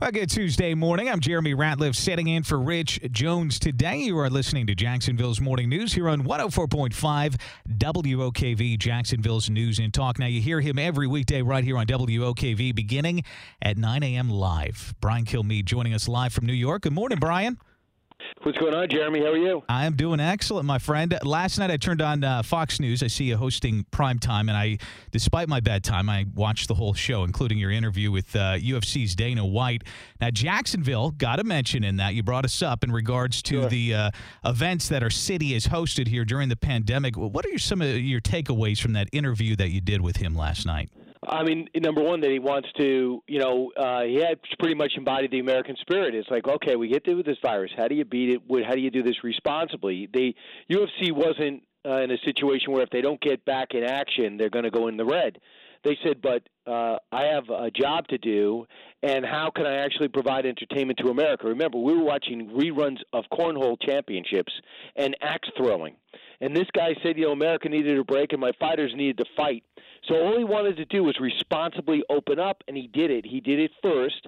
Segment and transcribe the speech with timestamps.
[0.00, 1.08] Well, good Tuesday morning.
[1.08, 3.98] I'm Jeremy Ratliff sitting in for Rich Jones today.
[3.98, 7.36] You are listening to Jacksonville's Morning News here on 104.5
[7.78, 10.18] WOKV, Jacksonville's News and Talk.
[10.18, 13.22] Now, you hear him every weekday right here on WOKV beginning
[13.62, 14.30] at 9 a.m.
[14.30, 14.96] live.
[15.00, 16.82] Brian Kilmeade joining us live from New York.
[16.82, 17.56] Good morning, Brian.
[18.44, 19.20] What's going on, Jeremy?
[19.20, 19.62] How are you?
[19.70, 21.18] I am doing excellent, my friend.
[21.22, 23.02] Last night I turned on uh, Fox News.
[23.02, 24.76] I see you hosting prime time, and I,
[25.12, 29.46] despite my bedtime, I watched the whole show, including your interview with uh, UFC's Dana
[29.46, 29.84] White.
[30.20, 32.12] Now, Jacksonville got a mention in that.
[32.12, 33.68] You brought us up in regards to Sure.
[33.70, 34.10] the uh,
[34.44, 37.16] events that our city has hosted here during the pandemic.
[37.16, 40.34] What are your, some of your takeaways from that interview that you did with him
[40.34, 40.90] last night?
[41.26, 44.92] I mean, number one, that he wants to, you know, uh, he had pretty much
[44.96, 46.14] embodied the American spirit.
[46.14, 47.70] It's like, okay, we get through with this virus.
[47.76, 48.64] How do you beat it?
[48.66, 50.08] How do you do this responsibly?
[50.12, 50.34] The
[50.70, 54.50] UFC wasn't uh, in a situation where if they don't get back in action, they're
[54.50, 55.38] going to go in the red.
[55.84, 58.66] They said, but uh, I have a job to do,
[59.02, 61.46] and how can I actually provide entertainment to America?
[61.46, 64.52] Remember, we were watching reruns of cornhole championships
[64.96, 65.96] and axe throwing.
[66.40, 69.24] And this guy said, you know, America needed a break and my fighters needed to
[69.36, 69.64] fight.
[70.08, 73.24] So all he wanted to do was responsibly open up, and he did it.
[73.24, 74.23] He did it first,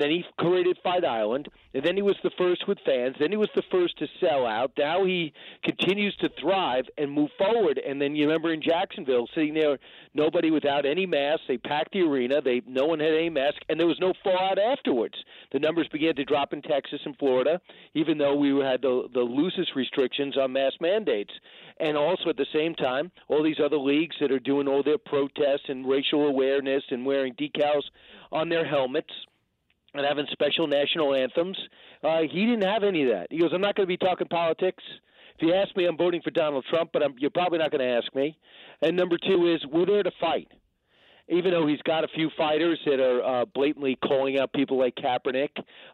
[0.00, 3.16] then he created Fight Island, and then he was the first with fans.
[3.18, 4.72] Then he was the first to sell out.
[4.78, 7.78] Now he continues to thrive and move forward.
[7.78, 9.78] And then you remember in Jacksonville, sitting there,
[10.14, 11.42] nobody without any mask.
[11.48, 12.40] They packed the arena.
[12.40, 15.14] They no one had any mask, and there was no fallout afterwards.
[15.52, 17.60] The numbers began to drop in Texas and Florida,
[17.94, 21.32] even though we had the the loosest restrictions on mask mandates.
[21.78, 24.98] And also at the same time, all these other leagues that are doing all their
[24.98, 27.84] protests and racial awareness and wearing decals
[28.32, 29.12] on their helmets
[29.94, 31.58] and having special national anthems.
[32.02, 33.26] Uh, he didn't have any of that.
[33.30, 34.82] He goes, I'm not going to be talking politics.
[35.36, 37.80] If you ask me, I'm voting for Donald Trump, but I'm, you're probably not going
[37.80, 38.36] to ask me.
[38.82, 40.48] And number two is, we're there to fight.
[41.28, 44.96] Even though he's got a few fighters that are uh, blatantly calling out people like
[44.96, 45.50] Kaepernick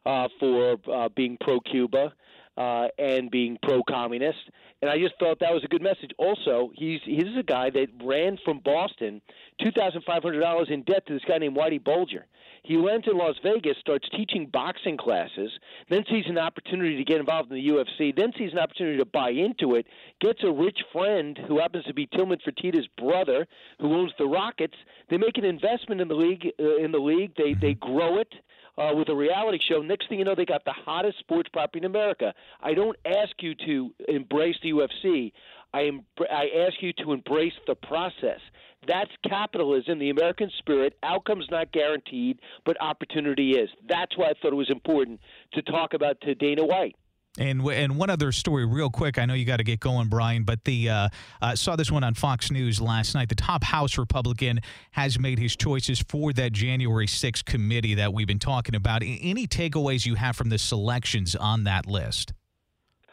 [0.07, 2.15] uh, for uh, being pro Cuba
[2.57, 4.39] uh, and being pro communist.
[4.81, 6.11] And I just thought that was a good message.
[6.17, 9.21] Also, he's he's a guy that ran from Boston,
[9.63, 12.25] two thousand five hundred dollars in debt to this guy named Whitey Bulger.
[12.67, 15.53] He lands in Las Vegas, starts teaching boxing classes,
[15.89, 19.05] then sees an opportunity to get involved in the UFC, then sees an opportunity to
[19.05, 19.87] buy into it,
[20.21, 23.47] gets a rich friend who happens to be Tilman Fertitta's brother,
[23.81, 24.75] who owns the Rockets.
[25.09, 26.45] They make an investment in the league.
[26.59, 28.35] Uh, in the league, they they grow it
[28.79, 29.81] uh, with a reality show.
[29.81, 32.35] Next thing you know, they got the hottest sports property in America.
[32.63, 35.33] I don't ask you to embrace the UFC.
[35.73, 38.41] I, em- I ask you to embrace the process.
[38.87, 40.97] That's capitalism, the American spirit.
[41.03, 43.69] Outcome's not guaranteed, but opportunity is.
[43.89, 45.21] That's why I thought it was important
[45.55, 46.97] to talk about to Dana White.
[47.39, 49.19] And and one other story, real quick.
[49.19, 51.09] I know you got to get going, Brian, but the uh,
[51.43, 53.29] uh, saw this one on Fox News last night.
[53.29, 54.61] The top House Republican
[54.93, 59.03] has made his choices for that January 6th committee that we've been talking about.
[59.03, 62.33] Any takeaways you have from the selections on that list?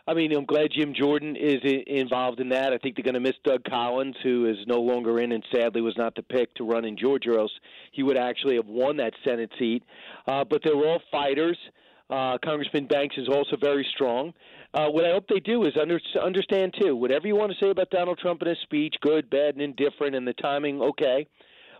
[0.05, 2.73] I mean, I'm glad Jim Jordan is involved in that.
[2.73, 5.81] I think they're going to miss Doug Collins, who is no longer in and sadly
[5.81, 7.51] was not the pick to run in Georgia, or else
[7.93, 9.81] he would actually have won that Senate seat.
[10.27, 11.57] Uh, but they're all fighters.
[12.09, 14.33] Uh, Congressman Banks is also very strong.
[14.73, 17.69] Uh, what I hope they do is under, understand, too, whatever you want to say
[17.69, 21.27] about Donald Trump in his speech, good, bad, and indifferent, and the timing, okay.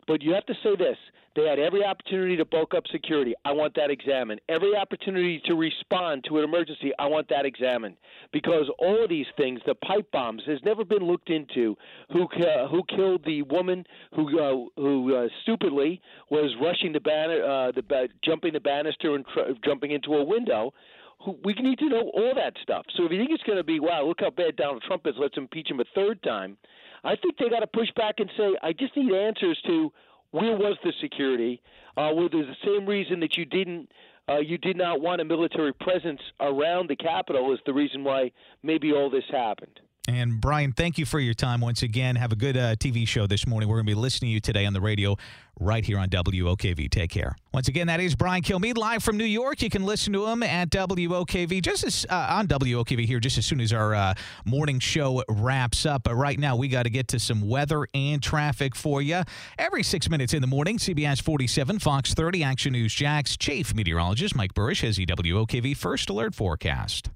[0.07, 0.97] But you have to say this.
[1.35, 3.33] They had every opportunity to bulk up security.
[3.43, 4.39] I want that examined.
[4.49, 6.91] Every opportunity to respond to an emergency.
[6.99, 7.97] I want that examined.
[8.31, 11.75] Because all of these things, the pipe bombs, has never been looked into.
[12.11, 13.83] Who uh, who killed the woman
[14.15, 19.25] who uh, who uh, stupidly was rushing the banner, uh, the jumping the banister and
[19.33, 20.73] tr- jumping into a window.
[21.45, 22.85] We need to know all that stuff.
[22.97, 25.13] So if you think it's going to be, wow, look how bad Donald Trump is,
[25.17, 26.57] let's impeach him a third time.
[27.03, 29.91] I think they got to push back and say, I just need answers to
[30.31, 31.61] where was the security?
[31.97, 33.89] Uh, well, there's the same reason that you didn't,
[34.29, 38.31] uh, you did not want a military presence around the Capitol is the reason why
[38.63, 39.79] maybe all this happened.
[40.07, 42.17] And Brian, thank you for your time once again.
[42.17, 43.69] Have a good uh, TV show this morning.
[43.69, 45.15] We're going to be listening to you today on the radio
[45.61, 46.89] right here on WOKV.
[46.89, 47.37] Take care.
[47.53, 49.61] Once again, that is Brian Kilmeade live from New York.
[49.61, 53.45] You can listen to him at WOKV just as uh, on WOKV here just as
[53.45, 54.13] soon as our uh,
[54.43, 56.03] morning show wraps up.
[56.03, 59.21] But right now, we got to get to some weather and traffic for you.
[59.57, 64.35] Every six minutes in the morning, CBS 47, Fox 30, Action News Jax, Chief Meteorologist
[64.35, 67.09] Mike Buresh has the WOKV First Alert Forecast.